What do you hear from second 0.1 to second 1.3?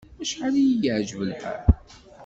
Acḥal i y-iεǧeb